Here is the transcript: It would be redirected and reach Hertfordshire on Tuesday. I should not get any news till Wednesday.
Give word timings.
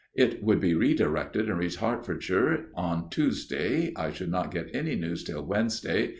It 0.15 0.41
would 0.43 0.59
be 0.59 0.73
redirected 0.73 1.47
and 1.47 1.59
reach 1.59 1.75
Hertfordshire 1.75 2.69
on 2.73 3.11
Tuesday. 3.11 3.93
I 3.95 4.11
should 4.11 4.31
not 4.31 4.49
get 4.49 4.73
any 4.75 4.95
news 4.95 5.23
till 5.23 5.45
Wednesday. 5.45 6.09